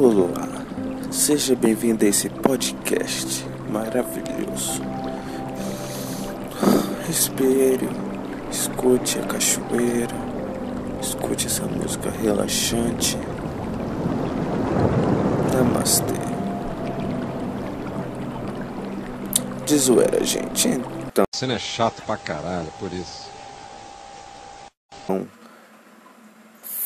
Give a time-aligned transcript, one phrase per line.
[0.00, 0.46] Olá,
[1.10, 4.80] seja bem-vindo a esse podcast maravilhoso.
[7.04, 7.88] Respire,
[8.48, 10.14] escute a cachoeira,
[11.02, 13.18] escute essa música relaxante.
[15.52, 16.14] Namastê.
[19.66, 20.68] De zoeira, gente.
[21.08, 23.28] Então, Você não é chato pra caralho, por isso.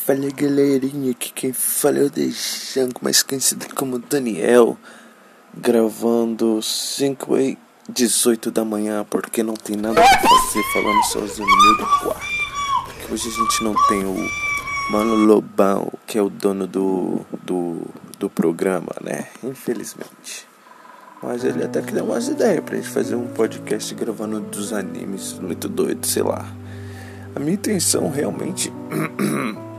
[0.05, 4.77] Fala galerinha, aqui quem fala é o Dejango, mais conhecido como Daniel,
[5.53, 11.55] gravando 5 e 18 da manhã, porque não tem nada pra fazer falando sozinho no
[11.55, 12.25] meio do quarto.
[12.83, 14.29] Porque hoje a gente não tem o
[14.91, 17.83] Mano Lobão, que é o dono do, do,
[18.19, 19.29] do programa, né?
[19.41, 20.45] Infelizmente.
[21.21, 25.39] Mas ele até que deu umas ideias pra gente fazer um podcast gravando dos animes,
[25.39, 26.45] muito doido, sei lá.
[27.33, 28.69] A minha intenção realmente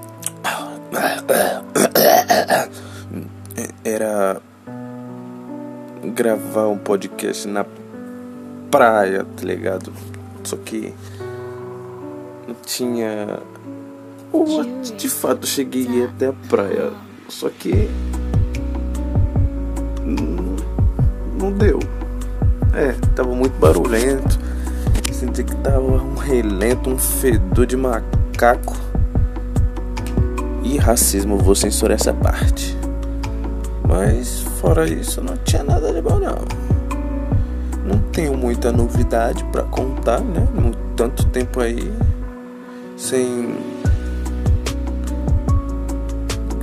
[3.85, 4.41] era
[6.15, 7.65] gravar um podcast na
[8.71, 9.93] praia, tá ligado?
[10.43, 10.95] Só que
[12.47, 13.39] não tinha.
[14.33, 16.93] Ou, de fato, cheguei até a praia,
[17.29, 17.89] só que.
[20.03, 20.57] Não,
[21.39, 21.79] não deu.
[22.75, 24.39] É, tava muito barulhento.
[25.13, 28.84] Senti que tava um relento, um fedor de macaco.
[30.79, 32.77] Racismo, vou censurar essa parte.
[33.87, 36.39] Mas fora isso, não tinha nada de bom não.
[37.87, 40.47] Não tenho muita novidade pra contar, né?
[40.55, 41.93] Mu- Tanto tempo aí
[42.97, 43.57] sem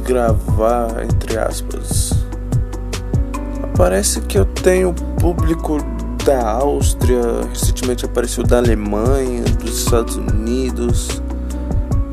[0.05, 2.13] gravar, entre aspas.
[3.75, 5.77] Parece que eu tenho público
[6.25, 11.21] da Áustria, recentemente apareceu da Alemanha, dos Estados Unidos.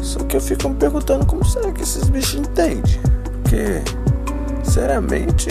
[0.01, 3.01] Só que eu fico me perguntando como será que esses bichos entendem.
[3.25, 3.83] Porque,
[4.63, 5.49] sinceramente,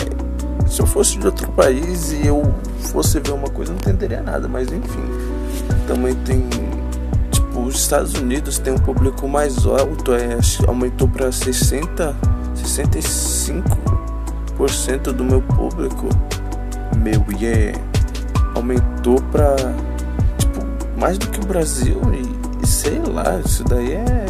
[0.68, 2.44] se eu fosse de outro país e eu
[2.92, 4.48] fosse ver uma coisa, eu não entenderia nada.
[4.48, 5.04] Mas enfim,
[5.88, 6.48] também tem.
[7.32, 12.16] Tipo, os Estados Unidos tem um público mais alto, é, aumentou para 60,
[12.56, 16.10] 65% do meu público.
[16.98, 17.80] Meu, yeah,
[18.56, 19.56] aumentou pra.
[20.38, 20.60] Tipo,
[21.00, 24.27] mais do que o Brasil e, e sei lá, isso daí é.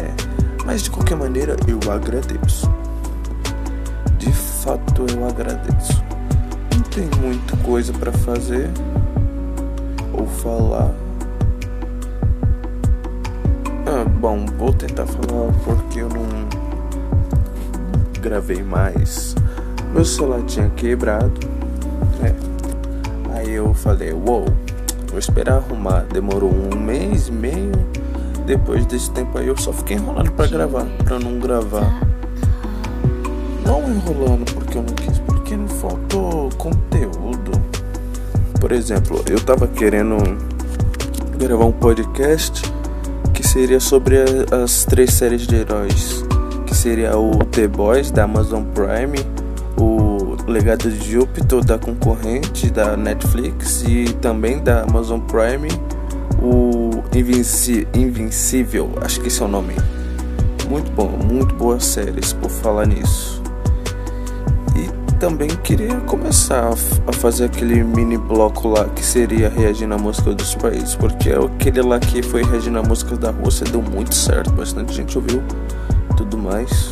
[0.68, 2.70] Mas de qualquer maneira eu a-gradeço.
[4.18, 6.04] De fato eu agradeço.
[6.74, 8.68] Não tem muita coisa pra fazer
[10.12, 10.94] ou falar.
[13.86, 16.26] Ah, bom, vou tentar falar porque eu não
[18.20, 19.34] gravei mais.
[19.94, 21.32] Meu celular tinha quebrado.
[22.22, 23.38] É.
[23.38, 24.44] Aí eu falei, uou,
[25.08, 26.04] vou esperar arrumar.
[26.12, 27.72] Demorou um mês e meio.
[28.48, 32.00] Depois desse tempo aí eu só fiquei enrolando pra gravar, pra não gravar.
[33.62, 37.52] Não enrolando porque eu não quis, porque não faltou conteúdo.
[38.58, 40.16] Por exemplo, eu tava querendo
[41.36, 42.62] gravar um podcast
[43.34, 44.16] que seria sobre
[44.50, 46.24] as três séries de heróis,
[46.66, 49.18] que seria o The Boys da Amazon Prime,
[49.76, 55.68] o Legado de Júpiter da concorrente da Netflix e também da Amazon Prime,
[56.40, 56.67] o
[57.18, 59.74] Invinci Invincível, acho que esse é o nome.
[60.70, 63.42] Muito bom, muito boas séries por falar nisso.
[64.76, 70.32] E também queria começar a, fazer aquele mini bloco lá que seria reagindo à música
[70.32, 74.52] dos países, porque aquele lá que foi reagindo à música da Rússia deu muito certo,
[74.52, 75.42] bastante gente ouviu,
[76.16, 76.88] tudo mais.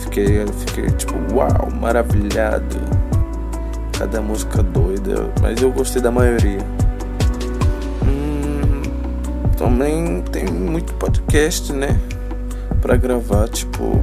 [0.00, 2.76] Fiquei, fiquei tipo, uau, maravilhado.
[3.96, 6.79] Cada música doida, mas eu gostei da maioria.
[9.60, 12.00] Também tem muito podcast, né?
[12.80, 14.02] Pra gravar, tipo.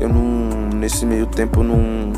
[0.00, 0.70] Eu não.
[0.78, 2.12] Nesse meio tempo eu não.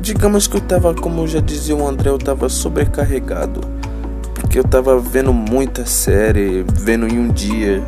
[0.00, 3.62] Digamos que eu tava, como já dizia o André, eu tava sobrecarregado.
[4.34, 7.82] Porque eu tava vendo muita série, vendo em um dia,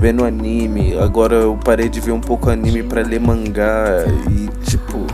[0.00, 0.96] vendo anime.
[0.98, 5.06] Agora eu parei de ver um pouco anime pra ler mangá e tipo.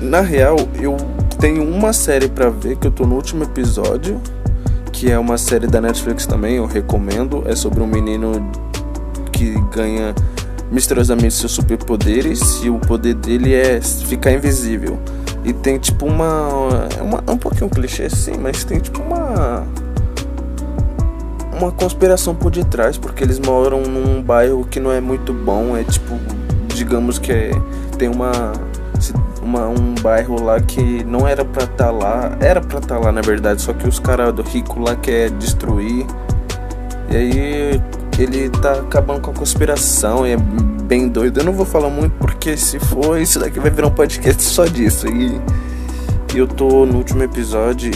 [0.00, 0.96] Na real, eu
[1.38, 4.20] tenho uma série pra ver que eu tô no último episódio,
[5.02, 7.42] que é uma série da Netflix também, eu recomendo.
[7.44, 8.48] É sobre um menino
[9.32, 10.14] que ganha
[10.70, 14.96] misteriosamente seus superpoderes e o poder dele é ficar invisível.
[15.44, 17.32] E tem tipo uma, uma.
[17.32, 19.64] Um pouquinho clichê sim, mas tem tipo uma.
[21.58, 25.76] Uma conspiração por detrás, porque eles moram num bairro que não é muito bom.
[25.76, 26.16] É tipo.
[26.76, 27.50] Digamos que é,
[27.98, 28.52] tem uma,
[29.42, 29.68] uma.
[29.68, 32.36] Um bairro lá que não era pra estar lá.
[32.40, 36.06] Era pra estar lá na verdade, só que os caras do rico lá quer destruir.
[37.10, 37.82] E aí
[38.18, 41.40] ele tá acabando com a conspiração e é bem doido.
[41.40, 44.64] Eu não vou falar muito porque se for, isso daqui vai virar um podcast só
[44.66, 45.06] disso.
[45.08, 45.40] E,
[46.34, 47.90] e eu tô no último episódio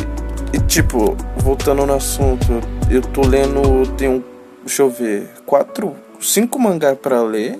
[0.52, 2.60] e tipo, voltando no assunto,
[2.90, 4.24] eu tô lendo, tenho,
[4.64, 7.58] deixa eu ver, quatro, cinco mangás para ler,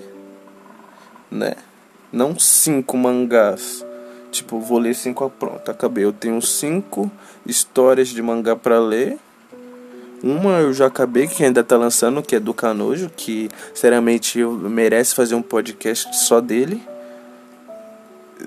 [1.29, 1.53] né?
[2.17, 3.85] Não cinco mangás.
[4.31, 6.03] Tipo, vou ler cinco, pronto, acabei.
[6.03, 7.11] Eu tenho cinco
[7.45, 9.19] histórias de mangá para ler
[10.23, 15.13] uma eu já acabei, que ainda tá lançando, que é do Canojo, que seriamente merece
[15.13, 16.81] fazer um podcast só dele.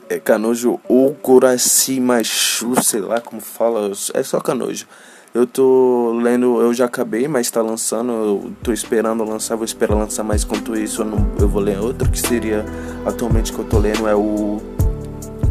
[0.08, 4.86] É Canojo ou Coraci Machu, sei lá como fala, é só Canojo.
[5.32, 9.94] Eu tô lendo, eu já acabei, mas tá lançando, eu tô esperando lançar, vou esperar
[9.94, 12.64] lançar mais quanto isso, eu, não, eu vou ler outro, que seria
[13.06, 14.60] atualmente que eu tô lendo é o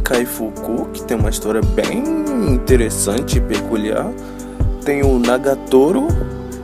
[0.03, 2.03] Kaifuku, que tem uma história bem
[2.53, 4.11] interessante e peculiar
[4.89, 6.07] tem o Nagatoro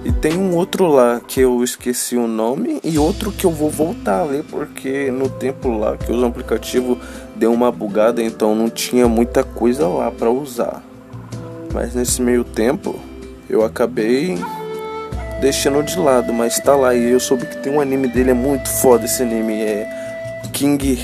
[0.04, 3.70] e tem um outro lá que eu esqueci o nome e outro que eu vou
[3.70, 6.98] voltar a ler porque no tempo lá que o aplicativo
[7.36, 10.82] deu uma bugada, então não tinha muita coisa lá para usar.
[11.76, 12.98] Mas nesse meio tempo
[13.50, 14.40] eu acabei
[15.42, 18.34] deixando de lado, mas tá lá e eu soube que tem um anime dele é
[18.34, 19.86] muito foda esse anime é
[20.54, 20.98] King,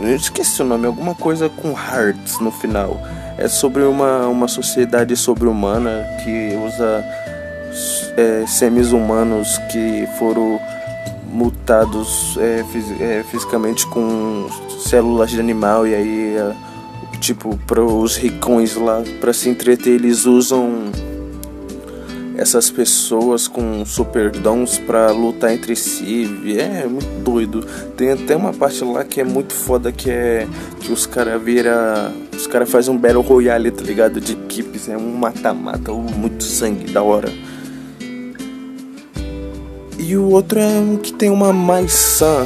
[0.00, 3.00] eu esqueci o nome, alguma coisa com Hearts no final.
[3.36, 7.04] É sobre uma, uma sociedade sobre-humana que usa
[8.16, 10.60] é, seres-humanos que foram
[11.32, 14.46] mutados é, fis, é, fisicamente com
[14.86, 16.54] células de animal e aí é,
[17.22, 20.90] tipo para os ricões lá para se entreter eles usam
[22.36, 26.28] essas pessoas com super dons para lutar entre si.
[26.58, 27.64] É, muito doido.
[27.96, 30.48] Tem até uma parte lá que é muito foda que é
[30.80, 34.20] que os caras vira, os caras fazem um battle royale, tá ligado?
[34.20, 37.28] De equipes, é um mata-mata, muito sangue da hora.
[39.98, 42.44] E o outro é um que tem uma maçã,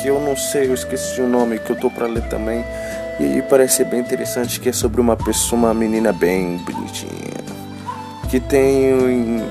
[0.00, 2.64] que eu não sei, eu esqueci o nome, que eu tô pra ler também.
[3.20, 7.34] E parece ser bem interessante, que é sobre uma pessoa, uma menina bem bonitinha
[8.34, 9.48] que tem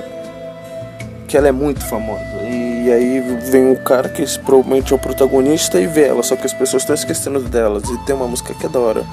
[1.25, 2.21] que ela é muito famosa.
[2.44, 6.45] E aí vem o cara que provavelmente é o protagonista e vê ela, só que
[6.45, 7.89] as pessoas estão esquecendo delas.
[7.89, 9.06] E tem uma música que é da hora.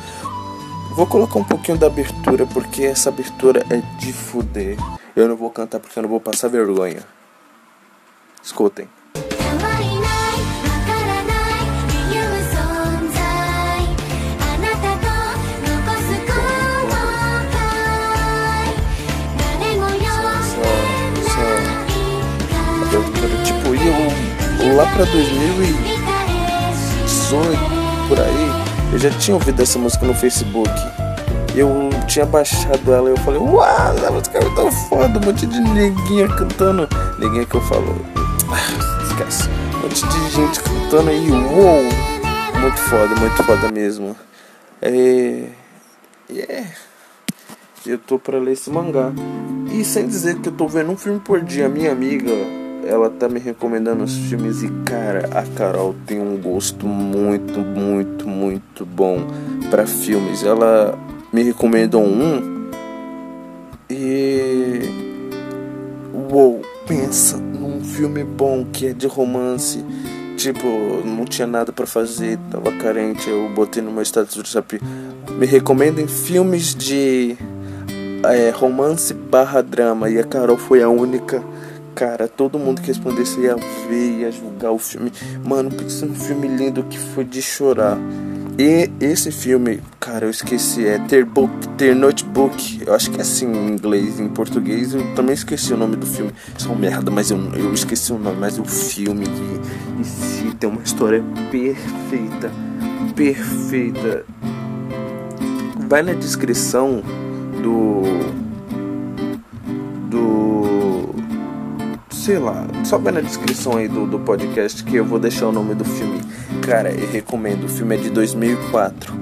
[0.96, 4.76] Vou colocar um pouquinho da abertura, porque essa abertura é de fuder.
[5.14, 7.04] Eu não vou cantar porque eu não vou passar vergonha.
[8.42, 8.88] Escutem.
[24.94, 27.60] Para 2018
[28.08, 30.70] por aí, eu já tinha ouvido essa música no Facebook.
[31.54, 35.46] Eu tinha baixado ela e eu falei, uau, essa música é tão foda, um monte
[35.46, 36.88] de neguinha cantando.
[37.18, 38.04] Neguinha que eu falo,
[39.06, 39.48] esquece.
[39.74, 41.82] Um monte de gente cantando aí, uou!
[42.60, 44.16] Muito foda, muito foda mesmo.
[44.82, 45.44] É.
[46.30, 46.68] Yeah.
[47.86, 49.12] Eu tô pra ler esse mangá.
[49.72, 53.28] E sem dizer que eu tô vendo um filme por dia, minha amiga ela tá
[53.28, 59.26] me recomendando os filmes e cara, a Carol tem um gosto muito, muito, muito bom
[59.70, 60.42] para filmes.
[60.42, 60.98] Ela
[61.32, 62.68] me recomendou um
[63.88, 64.80] e
[66.30, 69.84] uou, pensa num filme bom que é de romance.
[70.36, 70.66] Tipo,
[71.04, 74.80] não tinha nada para fazer, tava carente, eu botei no meu status do WhatsApp.
[75.38, 77.36] Me recomendem filmes de
[78.24, 81.42] é, romance barra drama e a Carol foi a única
[81.94, 83.56] cara, todo mundo que respondesse ia
[83.88, 85.12] ver, ia julgar o filme.
[85.44, 87.98] Mano, pensa num filme lindo que foi de chorar.
[88.58, 92.82] E esse filme, cara, eu esqueci, é Ter Book, Ter Notebook.
[92.86, 94.92] Eu acho que é assim em inglês, em português.
[94.92, 96.30] Eu também esqueci o nome do filme.
[96.58, 98.36] Isso é uma merda, mas eu, eu esqueci o nome.
[98.38, 99.24] Mas o filme
[99.98, 102.50] em si tem uma história perfeita.
[103.16, 104.26] Perfeita.
[105.88, 107.02] Vai na descrição
[107.62, 108.02] do
[112.20, 115.52] sei lá, só vai na descrição aí do, do podcast que eu vou deixar o
[115.52, 116.20] nome do filme.
[116.60, 117.64] Cara, eu recomendo.
[117.64, 119.14] O filme é de 2004.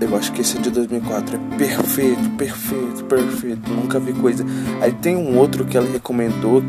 [0.00, 1.36] Eu acho que esse é de 2004.
[1.36, 3.70] É perfeito, perfeito, perfeito.
[3.70, 4.46] Nunca vi coisa.
[4.80, 6.62] Aí tem um outro que ela recomendou,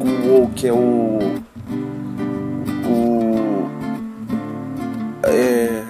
[0.00, 1.18] o que é o.
[2.88, 3.68] O.
[5.24, 5.82] É,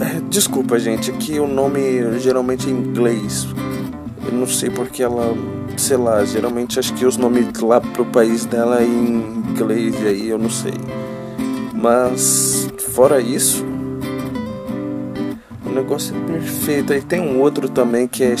[0.00, 1.10] é, desculpa, gente.
[1.10, 3.46] Aqui o nome geralmente é em inglês.
[4.34, 5.34] Não sei porque ela
[5.76, 10.06] sei lá, geralmente acho que os nomes lá pro país dela é em inglês e
[10.06, 10.74] aí eu não sei.
[11.72, 13.64] Mas fora isso,
[15.64, 16.92] o negócio é perfeito.
[16.92, 18.36] Aí tem um outro também que é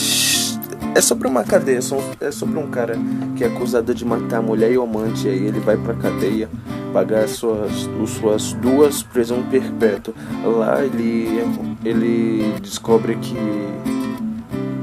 [0.94, 1.80] é sobre uma cadeia,
[2.20, 2.96] é sobre um cara
[3.36, 6.48] que é acusado de matar a mulher e o amante, aí ele vai pra cadeia
[6.92, 10.14] pagar suas, suas duas prisão perpétua.
[10.44, 11.42] Lá ele,
[11.84, 13.34] ele descobre que.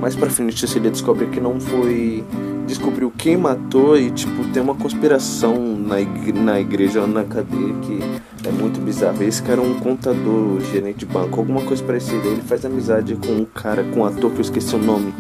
[0.02, 2.24] Mais pra frente ele descobre que não foi.
[2.68, 7.74] Descobriu quem matou e tipo tem uma conspiração na, igre, na igreja ou na cadeia
[7.82, 8.00] que
[8.48, 9.24] é muito bizarro.
[9.24, 12.28] Esse cara é um contador, gerente de banco, alguma coisa parecida.
[12.28, 15.14] Ele faz amizade com um cara, com um ator que eu esqueci o nome.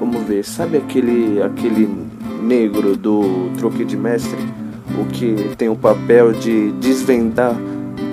[0.00, 1.88] Vamos ver, sabe aquele aquele
[2.42, 4.38] negro do Troque de Mestre?
[4.98, 7.56] o que tem o papel de desvendar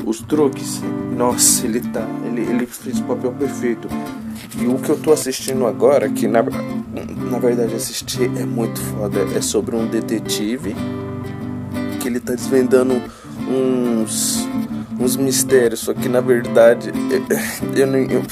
[0.05, 0.81] os truques.
[1.15, 2.05] Nossa, ele tá.
[2.25, 3.87] Ele, ele fez o papel perfeito.
[4.61, 9.19] E o que eu tô assistindo agora, que na, na verdade assistir é muito foda,
[9.35, 10.75] é sobre um detetive
[11.99, 13.01] que ele tá desvendando
[13.47, 14.47] uns
[14.99, 16.91] uns mistérios, só que na verdade
[17.71, 18.23] eu, eu, eu,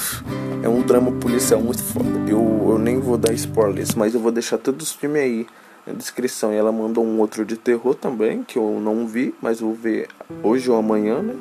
[0.62, 2.06] é um drama policial muito foda.
[2.28, 5.46] Eu, eu nem vou dar spoilers, mas eu vou deixar todos os filmes aí
[5.86, 6.52] na descrição.
[6.52, 10.08] E ela mandou um outro de terror também, que eu não vi, mas vou ver
[10.42, 11.34] hoje ou amanhã, né?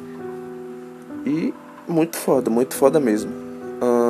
[1.25, 1.53] E
[1.87, 3.31] muito foda, muito foda mesmo.
[3.81, 4.06] Uh...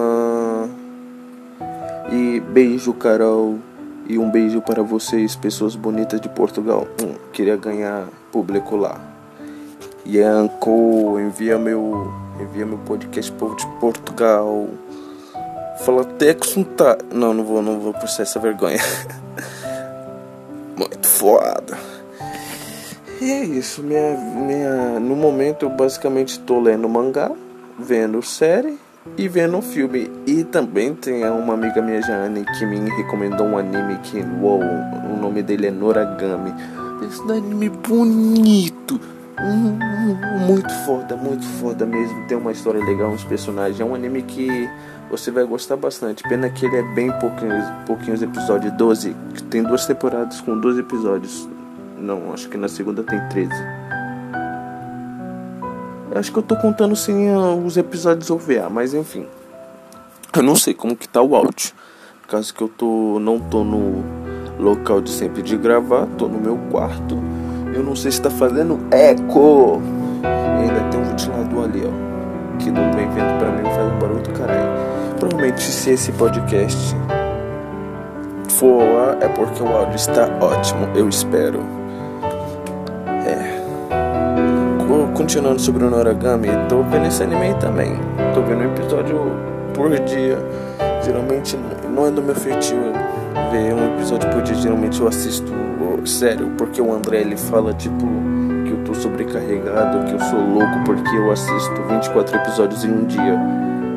[2.12, 3.60] E beijo, Carol.
[4.08, 6.88] E um beijo para vocês, pessoas bonitas de Portugal.
[7.04, 9.02] Hum, queria ganhar público lá.
[10.06, 12.10] Yanko, envia meu,
[12.40, 14.68] envia meu podcast povo de Portugal.
[15.82, 16.98] Fala até que tá.
[17.14, 18.80] Não, não vou, não vou processar essa vergonha.
[20.78, 21.78] muito foda.
[23.20, 27.32] E é isso, minha, minha, no momento eu basicamente estou lendo mangá,
[27.78, 28.78] vendo série
[29.18, 30.10] e vendo filme.
[30.26, 35.44] E também tem uma amiga minha, Jane, que me recomendou um anime que, o nome
[35.44, 36.54] dele é Noragami.
[37.06, 39.00] Esse anime bonito,
[40.46, 42.28] muito foda, muito foda mesmo.
[42.28, 43.80] Tem uma história legal, uns personagens.
[43.80, 44.70] É um anime que
[45.10, 46.24] você vai gostar bastante.
[46.24, 49.16] Pena que ele é bem pouquinhos, pouquinhos episódios 12.
[49.50, 51.48] Tem duas temporadas com 12 episódios.
[52.00, 53.52] Não, acho que na segunda tem 13.
[56.18, 59.28] Acho que eu tô contando sem uh, os episódios OVA, mas enfim.
[60.36, 61.74] Eu não sei como que tá o áudio.
[62.28, 63.20] Causa que eu tô.
[63.20, 64.04] não tô no
[64.60, 67.18] local de sempre de gravar, tô no meu quarto.
[67.74, 69.80] Eu não sei se tá fazendo eco.
[70.24, 72.58] E ainda tem um ventilador ali, ó.
[72.58, 75.18] Que não vem vendo pra mim, faz um barulho do caralho.
[75.20, 76.96] Provavelmente se esse podcast
[78.50, 81.64] for lá é porque o áudio está ótimo, eu espero.
[85.28, 87.92] Continuando sobre o Noragami, tô vendo esse anime também.
[88.34, 89.20] Tô vendo um episódio
[89.74, 90.40] por dia.
[91.04, 91.60] Geralmente
[91.94, 92.78] não é do meu feitio
[93.52, 94.56] ver um episódio por dia.
[94.56, 95.52] Geralmente eu assisto
[96.06, 98.06] sério, porque o André ele fala tipo
[98.66, 103.04] que eu tô sobrecarregado, que eu sou louco porque eu assisto 24 episódios em um
[103.04, 103.38] dia.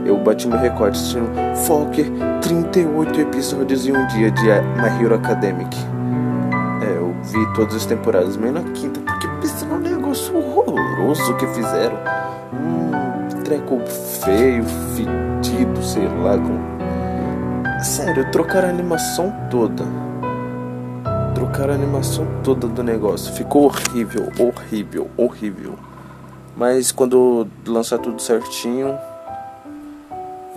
[0.04, 1.30] Eu bati meu recorde assistindo
[1.64, 2.10] Fokker
[2.42, 5.76] 38 episódios em um dia de My Hero Academic.
[6.82, 9.00] É, eu vi todas as temporadas, menos na quinta,
[11.00, 11.98] horroroso que fizeram.
[12.52, 13.80] Um treco
[14.24, 14.64] feio,
[14.94, 16.36] fedido, sei lá.
[16.36, 17.80] Com...
[17.82, 19.84] Sério, trocaram a animação toda.
[21.34, 23.32] Trocaram a animação toda do negócio.
[23.32, 25.78] Ficou horrível, horrível, horrível.
[26.56, 28.98] Mas quando lançar tudo certinho,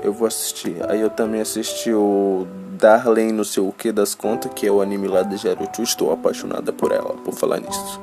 [0.03, 0.77] eu vou assistir.
[0.89, 4.81] Aí eu também assisti o Darlene no seu o que das contas, que é o
[4.81, 5.81] anime lá de Jaruto.
[5.81, 8.01] Estou apaixonada por ela, por falar nisso.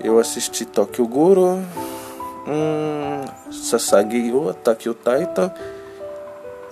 [0.00, 1.58] Eu assisti Tokyo Guru,
[2.46, 5.52] hum, Sasagi Yo, Attack on Titan.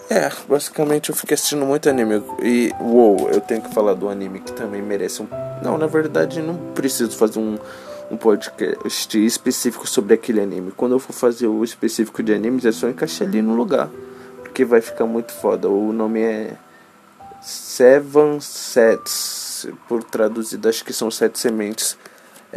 [0.08, 2.22] É, basicamente eu fiquei assistindo muito anime.
[2.40, 5.28] E, uou, eu tenho que falar do anime que também merece um.
[5.62, 7.58] Não, na verdade, não preciso fazer um
[8.10, 10.72] um podcast específico sobre aquele anime.
[10.72, 13.88] Quando eu for fazer o específico de animes, é só encaixar ali no lugar.
[14.42, 15.68] Porque vai ficar muito foda.
[15.68, 16.56] O nome é
[17.42, 19.66] Seven Sets.
[19.88, 21.96] Por traduzido, acho que são sete sementes.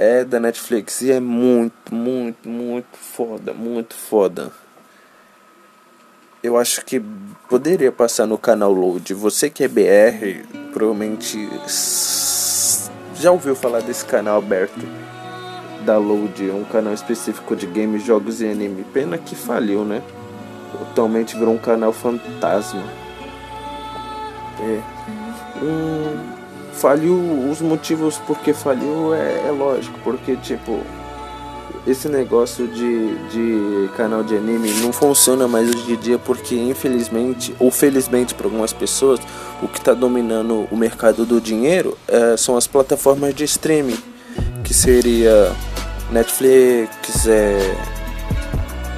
[0.01, 1.01] É da Netflix.
[1.01, 3.53] E é muito, muito, muito foda.
[3.53, 4.49] Muito foda.
[6.41, 7.01] Eu acho que
[7.49, 9.13] poderia passar no canal Load.
[9.13, 11.49] Você que é BR, provavelmente
[13.15, 14.79] já ouviu falar desse canal aberto
[15.85, 18.85] Download, um canal específico de games, jogos e anime.
[18.93, 20.01] Pena que faliu, né?
[20.81, 22.83] Atualmente virou um canal fantasma.
[24.61, 24.81] É.
[25.61, 26.38] Um,
[26.79, 30.81] faliu, os motivos porque faliu é, é lógico, porque tipo
[31.87, 37.55] esse negócio de, de canal de anime não funciona mais hoje em dia porque infelizmente
[37.59, 39.19] ou felizmente para algumas pessoas
[39.61, 43.97] o que está dominando o mercado do dinheiro é, são as plataformas de streaming
[44.63, 45.51] que seria
[46.11, 47.75] Netflix, é.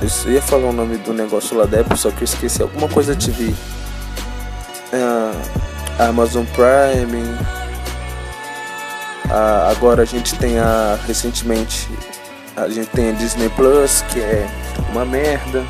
[0.01, 2.61] Eu ia falar o nome do negócio lá da Apple, só que eu esqueci.
[2.61, 3.53] Alguma coisa TV.
[4.91, 6.03] É...
[6.03, 7.60] Amazon Prime.
[9.31, 11.87] A, agora a gente tem a recentemente
[12.55, 14.47] a gente tem a Disney Plus que é
[14.91, 15.63] uma merda.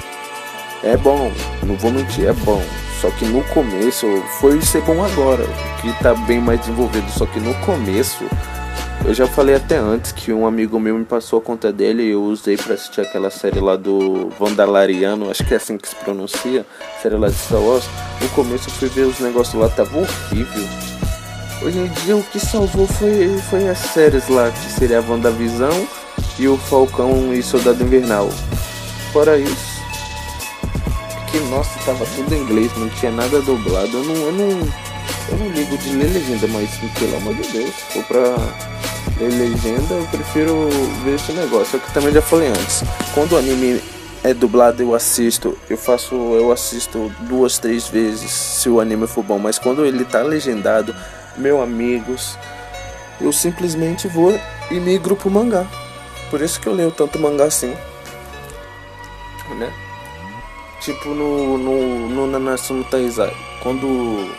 [0.84, 1.32] É bom,
[1.63, 2.62] não vou mentir, é bom.
[3.00, 4.08] Só que no começo
[4.39, 5.44] foi ser bom agora,
[5.82, 7.10] que tá bem mais desenvolvido.
[7.12, 8.25] Só que no começo
[9.06, 12.12] eu já falei até antes que um amigo meu me passou a conta dele e
[12.12, 15.96] eu usei para assistir aquela série lá do Vandalariano, acho que é assim que se
[15.96, 16.65] pronuncia,
[17.01, 17.86] série lá de Star Wars.
[18.22, 20.91] No começo eu fui ver os negócios lá, tava horrível.
[21.63, 25.88] Hoje em dia o que salvou foi, foi as séries lá, que seria a WandaVisão
[26.39, 28.30] e o Falcão e Soldado Invernal.
[29.13, 29.72] Fora isso,
[31.32, 33.96] que nossa, tava tudo em inglês, não tinha nada dublado.
[33.96, 34.50] Eu não, eu não,
[35.30, 38.22] eu não ligo de ler legenda, mas pelo amor de Deus, se for pra
[39.20, 40.68] legenda, eu prefiro
[41.03, 41.75] ver esse negócio.
[41.75, 42.84] É o que também já falei antes.
[43.13, 43.82] Quando o anime
[44.24, 45.56] é dublado, eu assisto.
[45.70, 49.38] Eu faço, eu assisto duas, três vezes se o anime for bom.
[49.38, 50.96] Mas quando ele tá legendado,
[51.42, 52.38] meus amigos,
[53.20, 55.66] eu simplesmente vou e migro pro mangá.
[56.30, 57.76] Por isso que eu leio tanto mangá assim,
[59.56, 59.74] né?
[60.80, 64.32] Tipo no no, no Nanatsu no Taizai, quando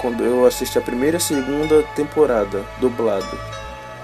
[0.00, 3.38] quando eu assisti a primeira e a segunda temporada dublado.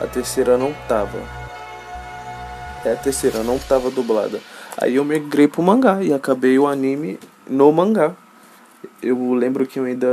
[0.01, 1.19] A terceira não tava.
[2.85, 4.41] É a terceira não tava dublada.
[4.77, 8.13] Aí eu migrei pro mangá e acabei o anime no mangá.
[9.03, 10.09] Eu lembro que eu ainda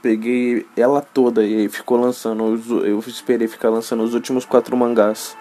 [0.00, 2.84] peguei ela toda e ficou lançando.
[2.84, 5.36] Eu esperei ficar lançando os últimos quatro mangás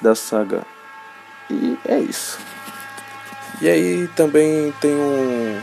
[0.00, 0.62] da saga.
[1.50, 2.38] E é isso.
[3.60, 5.60] E aí também tem um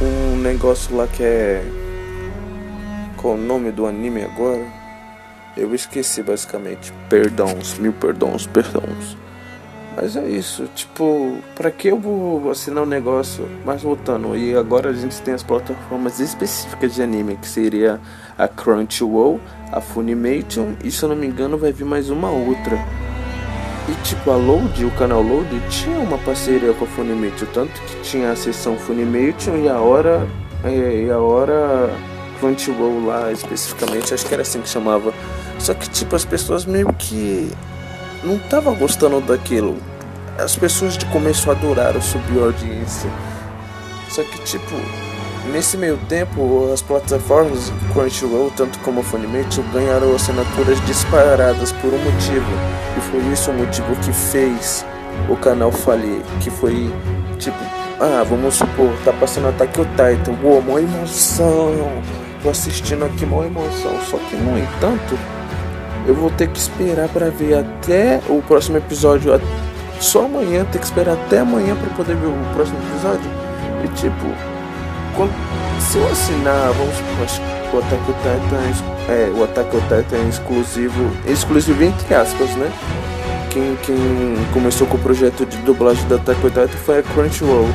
[0.00, 1.62] um negócio lá que é
[3.16, 4.66] qual o nome do anime agora?
[5.56, 6.92] Eu esqueci basicamente.
[7.08, 9.16] Perdões, mil perdões, perdões.
[9.96, 13.48] Mas é isso, tipo, pra que eu vou assinar um negócio?
[13.64, 18.00] Mas voltando, e agora a gente tem as plataformas específicas de anime, que seria
[18.36, 22.76] a Crunchyroll, a Funimation, e se eu não me engano vai vir mais uma outra.
[23.88, 28.02] E tipo, a Load, o canal Load, tinha uma parceria com a Funimation, tanto que
[28.02, 30.26] tinha a seção Funimation e a hora.
[30.64, 31.90] E a hora
[32.40, 35.12] Crunchyroll lá especificamente, acho que era assim que chamava.
[35.58, 37.52] Só que tipo as pessoas meio que
[38.24, 39.76] não tava gostando daquilo.
[40.38, 43.10] As pessoas de começo adoraram subir a audiência.
[44.08, 44.74] Só que tipo
[45.52, 52.50] nesse meio tempo as plataformas Crunchyroll, tanto como Funimation, ganharam assinaturas disparadas por um motivo.
[52.96, 54.84] E foi isso o motivo que fez
[55.28, 56.90] o canal falir, que foi
[57.38, 57.58] tipo
[58.00, 62.02] ah, vamos supor, tá passando Ataque ao Titan, uou, mó emoção,
[62.42, 63.92] tô assistindo aqui, mó emoção.
[64.10, 65.16] Só que, no entanto,
[66.06, 69.40] eu vou ter que esperar para ver até o próximo episódio.
[70.00, 73.30] Só amanhã, ter que esperar até amanhã para poder ver o próximo episódio.
[73.84, 74.26] E tipo,
[75.16, 75.32] quando,
[75.80, 76.94] se eu assinar, vamos
[77.74, 82.70] o Attack on Titan, é, o Attack on Titan é exclusivo, exclusivo entre aspas, né?
[83.50, 83.96] Quem, quem
[84.52, 87.68] começou com o projeto de dublagem da Attack on Titan foi a Crunchyroll.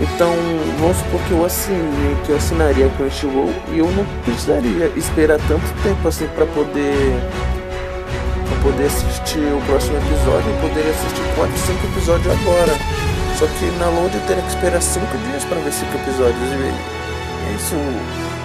[0.00, 0.32] Então,
[0.80, 5.38] vamos supor que eu assinei, que eu assinaria a Crunchyroll e eu não precisaria esperar
[5.46, 7.20] tanto tempo assim para poder
[8.44, 12.72] para poder assistir o próximo episódio, eu poderia assistir 4, 5 episódios agora.
[13.38, 16.94] Só que na Load eu teria que esperar 5 dias para ver 5 episódios e
[17.48, 17.74] é isso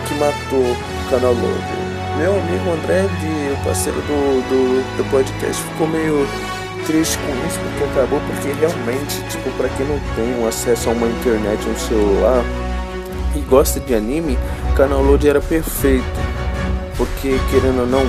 [0.08, 1.90] que matou o canal Load.
[2.18, 6.28] Meu amigo André, de, o parceiro do, do, do podcast, ficou meio
[6.86, 11.08] triste com isso porque acabou porque realmente, tipo, para quem não tem acesso a uma
[11.08, 12.44] internet, um celular
[13.36, 14.38] e gosta de anime,
[14.72, 16.04] o canal Load era perfeito.
[16.98, 18.04] Porque querendo ou não,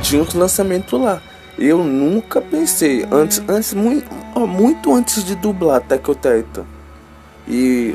[0.00, 1.22] tinha os lançamentos lá.
[1.58, 4.08] Eu nunca pensei, antes, antes muito,
[4.46, 6.64] muito antes de dublar on Titan
[7.46, 7.94] e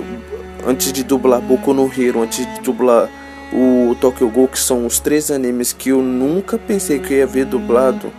[0.66, 3.10] antes de dublar Boku no Hero, antes de dublar
[3.52, 7.28] o Tokyo Ghoul, que são os três animes que eu nunca pensei que eu ia
[7.28, 8.12] ver dublado.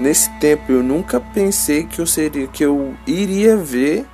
[0.00, 4.04] Nesse tempo eu nunca pensei que eu seria que eu iria ver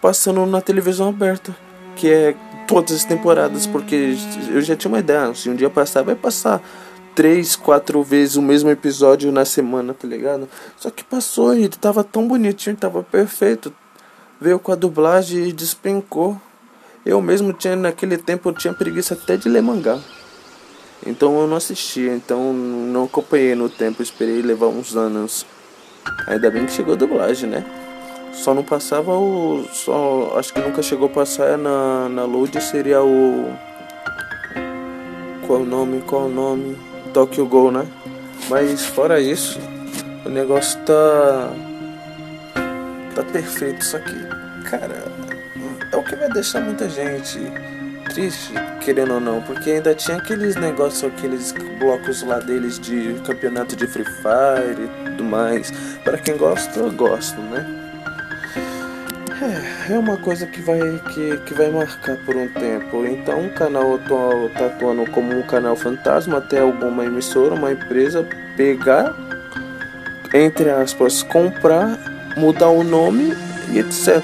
[0.00, 1.54] passando na televisão aberta,
[1.96, 2.34] que é
[2.66, 4.16] todas as temporadas, porque
[4.48, 6.62] eu já tinha uma ideia, se um dia passar vai passar
[7.20, 10.48] três, quatro vezes o mesmo episódio na semana, tá ligado?
[10.78, 13.70] Só que passou e tava tão bonitinho, tava perfeito.
[14.40, 16.40] Veio com a dublagem e despencou.
[17.04, 20.00] Eu mesmo tinha, naquele tempo, eu tinha preguiça até de ler mangá.
[21.06, 25.44] Então eu não assistia, então não acompanhei no tempo, esperei levar uns anos.
[26.26, 27.66] Ainda bem que chegou a dublagem, né?
[28.32, 29.66] Só não passava o.
[29.74, 30.38] Só.
[30.38, 33.54] Acho que nunca chegou a passar na, na load seria o.
[35.46, 36.00] Qual o nome?
[36.06, 36.89] Qual o nome?
[37.12, 37.86] Tokyo Gol, né?
[38.48, 39.58] Mas fora isso,
[40.24, 41.50] o negócio tá.
[43.14, 43.84] tá perfeito.
[43.84, 44.14] Só que,
[44.68, 45.04] cara,
[45.92, 47.38] é o que vai deixar muita gente
[48.12, 53.76] triste, querendo ou não, porque ainda tinha aqueles negócios, aqueles blocos lá deles de campeonato
[53.76, 55.70] de Free Fire e tudo mais.
[56.02, 57.79] Para quem gosta, eu gosto, né?
[59.90, 60.78] É, uma coisa que vai,
[61.12, 63.04] que, que vai marcar por um tempo.
[63.04, 68.24] Então o canal atual tá atuando como um canal fantasma até alguma emissora, uma empresa
[68.56, 69.12] pegar,
[70.32, 71.98] entre aspas, comprar,
[72.36, 73.36] mudar o nome
[73.72, 74.22] e etc.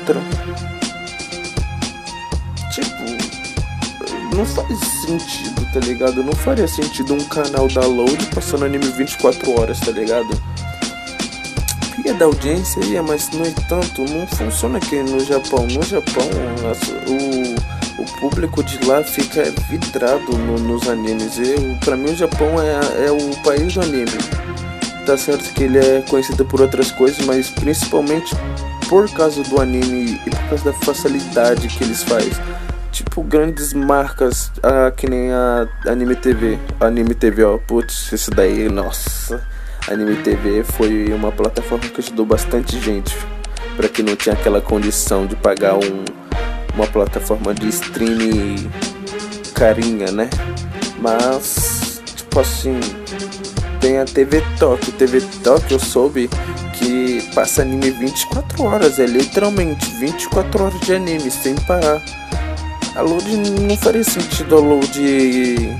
[2.70, 6.22] Tipo, não faz sentido, tá ligado?
[6.22, 10.31] Não faria sentido um canal da Load passando anime 24 horas, tá ligado?
[12.14, 15.66] Da audiência, ia, mas no entanto não funciona aqui no Japão.
[15.66, 16.29] No Japão,
[17.09, 21.38] o, o público de lá fica vidrado no, nos animes.
[21.38, 24.11] E para mim o Japão é, é o país do anime.
[25.05, 28.35] Tá certo que ele é conhecido por outras coisas, mas principalmente
[28.88, 32.33] por causa do anime e por causa da facilidade que eles fazem.
[32.90, 36.59] Tipo, grandes marcas, ah, que nem a Anime TV.
[36.81, 39.56] Anime TV, ó, putz, isso daí, nossa
[39.88, 43.16] Anime TV foi uma plataforma que ajudou bastante gente
[43.77, 46.05] para quem não tinha aquela condição de pagar um,
[46.75, 48.68] uma plataforma de streaming
[49.55, 50.29] carinha, né?
[50.99, 52.81] Mas, tipo assim,
[53.81, 54.92] tem a TV Tóquio.
[54.94, 56.29] TV Tóquio eu soube
[56.75, 62.03] que passa anime 24 horas, é literalmente 24 horas de anime sem parar.
[62.96, 65.79] A load não faria sentido a load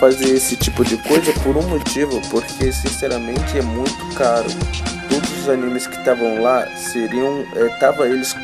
[0.00, 4.48] fazer esse tipo de coisa por um motivo, porque sinceramente é muito caro.
[5.10, 8.34] Todos os animes que estavam lá seriam, é, tava eles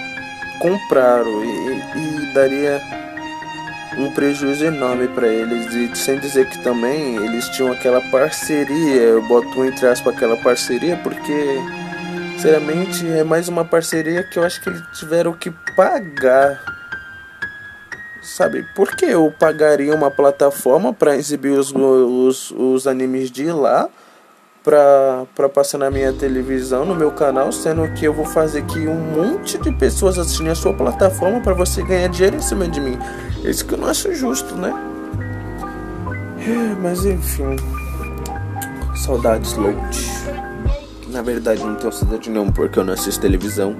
[0.60, 2.80] compraram e, e daria
[3.96, 9.22] um prejuízo enorme para eles e sem dizer que também eles tinham aquela parceria, eu
[9.22, 11.58] boto entre aspas aquela parceria porque
[12.34, 16.75] sinceramente é mais uma parceria que eu acho que eles tiveram que pagar
[18.26, 18.66] sabe?
[18.74, 23.88] Por que eu pagaria uma plataforma para exibir os, os, os animes de lá
[24.64, 28.98] para passar na minha televisão, no meu canal, sendo que eu vou fazer que um
[28.98, 32.98] monte de pessoas assistirem a sua plataforma para você ganhar dinheiro em cima de mim?
[33.44, 34.74] Isso que eu não acho justo, né?
[36.40, 37.54] É, mas enfim.
[39.04, 39.78] Saudades load.
[41.08, 43.76] Na verdade, não tenho saudade nenhuma porque eu não assisto televisão.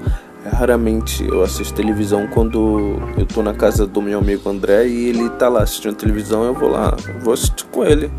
[0.53, 5.29] Raramente eu assisto televisão quando eu tô na casa do meu amigo André e ele
[5.31, 8.11] tá lá assistindo televisão, eu vou lá, vou assistir com ele.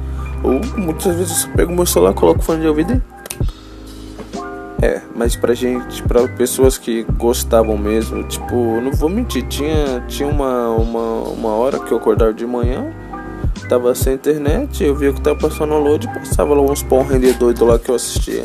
[0.44, 3.18] Ou muitas vezes eu pego meu celular, coloco o fone de ouvido e...
[4.80, 10.30] É, mas pra gente, pra pessoas que gostavam mesmo, tipo, não vou mentir, tinha, tinha
[10.30, 12.86] uma, uma, uma hora que eu acordava de manhã,
[13.68, 17.34] tava sem internet, eu via que tava passando o load, passava lá uns pão render
[17.34, 18.44] doido lá que eu assistia.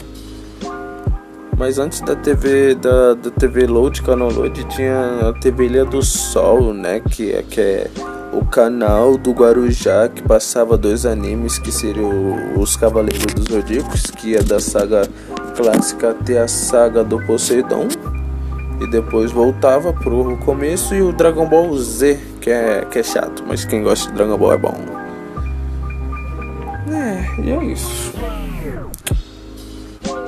[1.62, 6.02] Mas antes da TV da, da TV Load, canal Load, tinha a TV Ilha do
[6.02, 6.98] Sol, né?
[6.98, 7.90] Que é, que é
[8.32, 14.36] o canal do Guarujá que passava dois animes que seriam os Cavaleiros dos Zodíacos, que
[14.36, 15.08] é da saga
[15.56, 17.86] clássica até a saga do Poseidon.
[18.80, 23.44] E depois voltava pro começo e o Dragon Ball Z, que é, que é chato,
[23.46, 24.74] mas quem gosta de Dragon Ball é bom.
[26.90, 28.12] É, e é isso.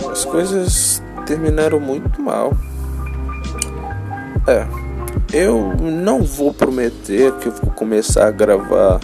[0.08, 0.93] As coisas
[1.24, 2.52] terminaram muito mal.
[4.46, 4.66] É,
[5.32, 9.00] eu não vou prometer que eu vou começar a gravar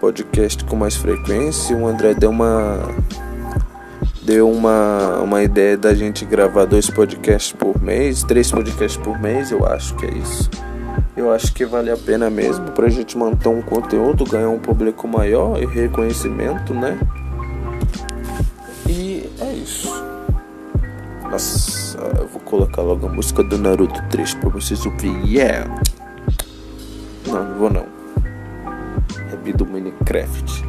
[0.00, 1.76] podcast com mais frequência.
[1.76, 2.78] O André deu uma
[4.22, 9.50] deu uma, uma ideia da gente gravar dois podcasts por mês, três podcasts por mês,
[9.50, 10.50] eu acho que é isso.
[11.16, 15.06] Eu acho que vale a pena mesmo pra gente manter um conteúdo, ganhar um público
[15.06, 16.98] maior e reconhecimento, né?
[21.34, 25.26] Nossa, eu vou colocar logo a música do Naruto 3 pra vocês ouvirem.
[25.26, 25.68] Yeah!
[27.26, 27.86] Não, não vou não.
[29.30, 30.62] Rap do Minecraft.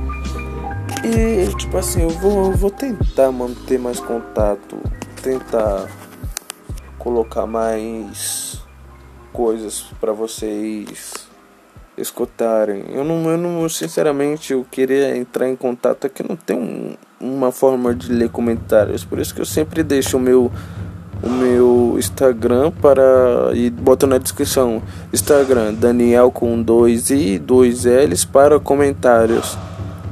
[1.04, 4.82] E tipo assim, eu vou, eu vou tentar manter mais contato.
[5.22, 5.88] Tentar
[6.98, 8.60] colocar mais
[9.32, 11.25] coisas para vocês
[11.98, 12.86] escutarem.
[12.90, 17.52] Eu não, eu não, sinceramente, eu queria entrar em contato aqui, não tem um, uma
[17.52, 20.52] forma de ler comentários, por isso que eu sempre deixo o meu
[21.24, 24.82] o meu Instagram para e boto na descrição.
[25.12, 29.58] Instagram Daniel com dois i dois l's para comentários.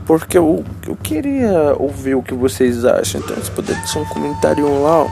[0.06, 3.22] Porque eu, eu queria ouvir o que vocês acham.
[3.22, 5.06] Então se puder deixar um comentário lá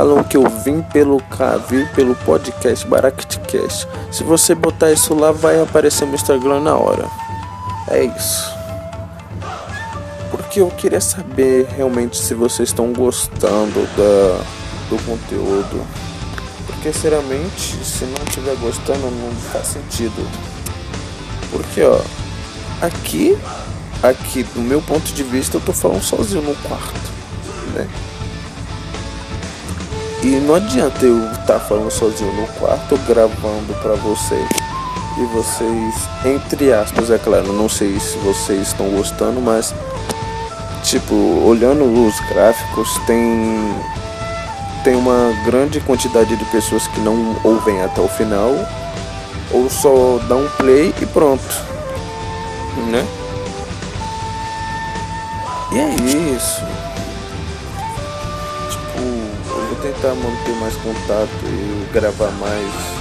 [0.00, 1.20] falam que eu vim pelo
[1.68, 7.06] vi pelo podcast Baractcast se você botar isso lá vai aparecer no Instagram na hora
[7.88, 8.50] é isso
[10.30, 14.42] porque eu queria saber realmente se vocês estão gostando da,
[14.88, 15.86] do conteúdo.
[16.66, 20.28] Porque sinceramente, se não estiver gostando, não faz sentido.
[21.52, 22.00] Porque, ó,
[22.80, 23.38] aqui,
[24.02, 27.10] aqui, do meu ponto de vista, eu tô falando sozinho no quarto,
[27.74, 27.88] né?
[30.22, 34.48] E não adianta eu estar tá falando sozinho no quarto, gravando pra vocês.
[35.18, 39.74] E vocês, entre aspas, é claro, não sei se vocês estão gostando, mas,
[40.82, 43.58] tipo, olhando os gráficos, tem
[44.84, 48.50] tem uma grande quantidade de pessoas que não ouvem até o final
[49.52, 51.54] ou só dá um play e pronto,
[52.90, 53.06] né?
[55.72, 55.94] E é
[56.34, 56.62] isso.
[59.82, 63.00] Tentar manter mais contato e gravar mais.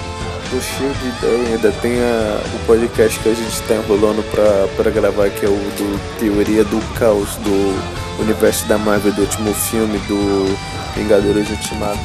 [0.50, 4.68] Tô cheio de ideia, ainda tem a, o podcast que a gente está enrolando pra,
[4.76, 9.54] pra gravar, que é o do Teoria do Caos, do universo da Marvel, do último
[9.54, 10.58] filme do
[10.96, 12.00] Vingadores Ultimato.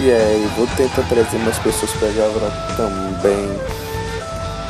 [0.00, 3.50] E é, vou tentar trazer mais pessoas pra gravar também.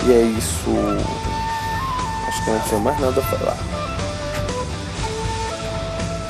[0.06, 0.70] E é isso.
[2.26, 3.56] Acho que não tinha mais nada a falar.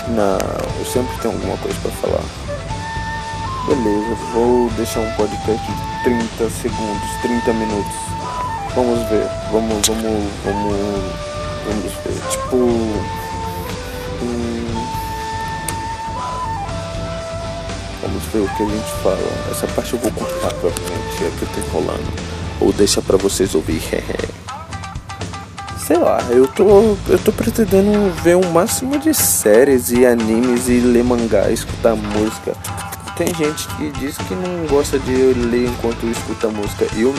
[0.08, 0.38] Não,
[0.78, 2.41] eu sempre tenho alguma coisa pra falar.
[3.74, 5.72] Beleza, vou deixar um podcast de
[6.04, 7.94] 30 segundos, 30 minutos.
[8.76, 10.76] Vamos ver, vamos, vamos, vamos,
[11.64, 12.20] vamos ver.
[12.30, 12.56] Tipo.
[14.22, 14.84] Hum,
[18.02, 19.18] Vamos ver o que a gente fala.
[19.50, 22.12] Essa parte eu vou cortar provavelmente, é que eu tô enrolando.
[22.60, 23.80] Ou deixa pra vocês ouvir.
[25.86, 26.94] Sei lá, eu tô.
[27.08, 32.52] Eu tô pretendendo ver um máximo de séries e animes e ler mangá, escutar música.
[33.16, 36.86] Tem gente que diz que não gosta de ler enquanto escuta música.
[36.96, 37.14] Eu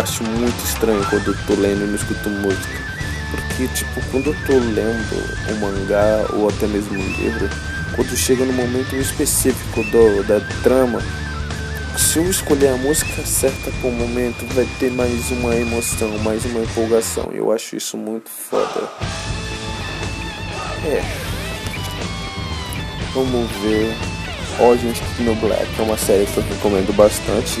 [0.00, 2.82] acho muito estranho quando eu tô lendo e não escuto música.
[3.30, 7.50] Porque, tipo, quando eu tô lendo um mangá ou até mesmo um livro,
[7.94, 11.02] quando chega no momento específico do, da trama,
[11.96, 16.44] se eu escolher a música certa para o momento, vai ter mais uma emoção, mais
[16.46, 17.28] uma empolgação.
[17.32, 18.88] Eu acho isso muito foda.
[20.86, 21.02] É.
[23.12, 24.13] Vamos ver.
[24.60, 27.60] Orange no Black é uma série que eu recomendo bastante.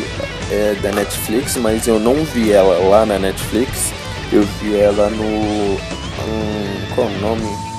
[0.50, 3.92] É da Netflix, mas eu não vi ela lá na Netflix.
[4.32, 5.78] Eu vi ela no.
[6.94, 7.74] Qual é o nome?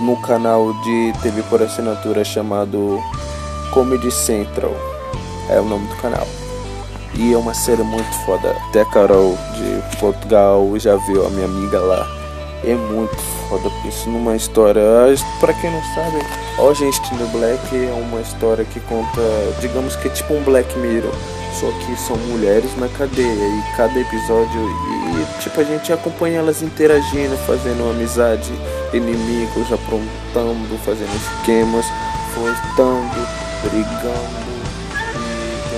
[0.00, 3.02] no canal de TV por assinatura chamado
[3.72, 4.74] Comedy Central.
[5.48, 6.26] É o nome do canal.
[7.14, 8.54] E é uma série muito foda.
[8.68, 12.06] Até Carol de Portugal já viu a minha amiga lá.
[12.66, 13.16] É muito
[13.48, 13.70] foda.
[13.86, 14.82] Isso numa história.
[15.40, 16.18] Pra quem não sabe,
[16.74, 19.20] Gente no Black é uma história que conta,
[19.60, 21.12] digamos que é tipo um Black Mirror.
[21.52, 23.26] Só que são mulheres na cadeia.
[23.26, 24.60] E cada episódio.
[24.60, 28.52] E tipo, a gente acompanha elas interagindo, fazendo amizade
[28.92, 31.86] inimigos, aprontando, fazendo esquemas,
[32.34, 33.28] flertando,
[33.62, 34.46] brigando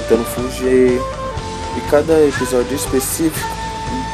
[0.09, 1.01] tentando fugir.
[1.77, 3.49] E cada episódio específico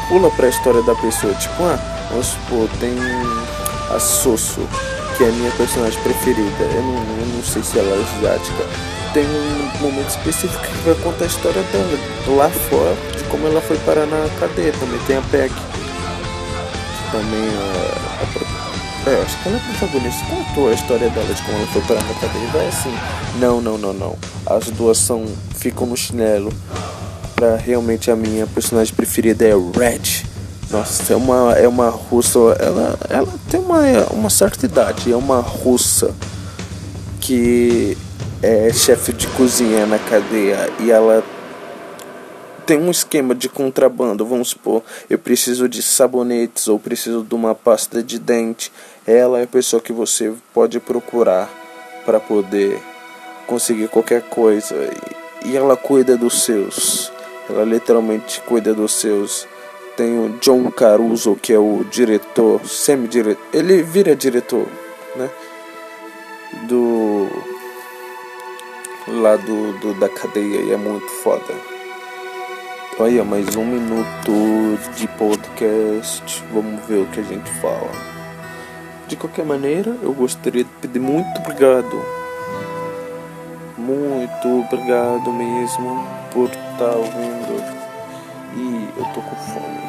[0.09, 1.33] pula pra história da pessoa.
[1.35, 1.79] Tipo, ah,
[2.15, 2.95] vamos supor, tem
[3.91, 4.61] a Soso,
[5.17, 6.63] que é a minha personagem preferida.
[6.63, 8.65] Eu não, eu não sei se ela é asiática.
[9.13, 11.99] Tem um momento específico que vai contar a história dela
[12.37, 14.73] lá fora, de como ela foi parar na cadeia.
[14.73, 15.55] Também tem a Peck.
[17.13, 20.25] Também a, a é, acho que ela é protagonista.
[20.27, 22.49] Contou a história dela de como ela foi parar na cadeia.
[22.53, 22.95] Vai assim.
[23.39, 24.17] Não, não, não, não.
[24.47, 25.27] As duas são.
[25.57, 26.53] ficam no chinelo.
[27.37, 30.34] Pra realmente a minha personagem preferida é Red.
[30.71, 32.39] Nossa, é uma, é uma russa.
[32.59, 35.13] Ela, ela tem uma, uma certa idade.
[35.13, 36.15] É uma russa
[37.21, 37.97] que
[38.43, 40.71] é chefe de cozinha na cadeia.
[40.81, 41.25] E ela
[42.65, 47.55] tem um esquema de contrabando, vamos supor, eu preciso de sabonetes ou preciso de uma
[47.55, 48.73] pasta de dente.
[49.07, 51.51] Ela é a pessoa que você pode procurar
[52.07, 52.81] para poder
[53.47, 54.75] conseguir qualquer coisa
[55.45, 57.13] e ela cuida dos seus.
[57.49, 59.47] Ela literalmente cuida dos seus.
[59.97, 63.45] Tem o John Caruso, que é o diretor, semi-diretor.
[63.53, 64.67] Ele vira diretor,
[65.15, 65.31] né?
[66.67, 67.29] Do.
[69.07, 71.55] Lá do, do da cadeia e é muito foda.
[72.99, 76.43] Olha, mais um minuto de podcast.
[76.53, 77.91] Vamos ver o que a gente fala.
[79.07, 82.03] De qualquer maneira, eu gostaria de pedir muito obrigado.
[83.79, 87.94] Muito obrigado mesmo por estar tá ouvindo.
[88.57, 89.85] E eu tô com fome.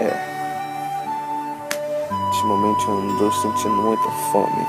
[0.00, 0.36] É.
[2.12, 4.66] Ultimamente eu ando sentindo muita fome.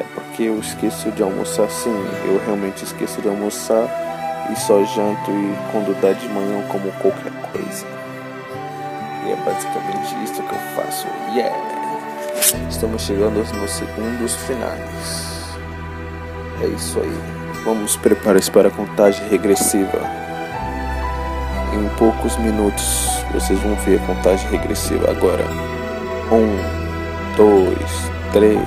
[0.00, 1.94] É porque eu esqueço de almoçar sim.
[2.24, 3.88] Eu realmente esqueço de almoçar
[4.50, 7.86] e só janto e quando dá de manhã como qualquer coisa.
[9.24, 11.06] E é basicamente isso que eu faço.
[11.34, 11.54] Yeah!
[12.68, 15.40] Estamos chegando nos segundos finais.
[16.62, 17.40] É isso aí.
[17.64, 20.29] Vamos preparar-se para a contagem regressiva.
[21.72, 25.44] Em poucos minutos vocês vão ver a contagem regressiva agora.
[26.32, 28.60] Um, dois, três.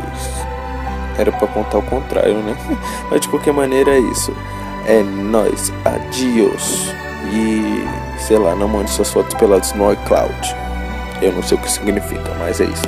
[1.18, 2.56] Era para contar o contrário, né?
[3.12, 4.34] Mas de qualquer maneira é isso.
[4.86, 6.94] É nós, adios.
[7.32, 7.86] E
[8.20, 10.56] sei lá, não mande suas fotos peladas no iCloud.
[11.22, 12.84] Eu não sei o que significa, mas é isso.